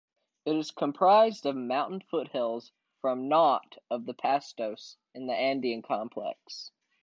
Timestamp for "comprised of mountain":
0.71-1.99